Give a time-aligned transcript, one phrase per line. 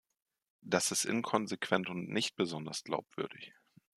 [0.63, 3.53] Das ist inkonsequent und nicht besonders glaubwürdig.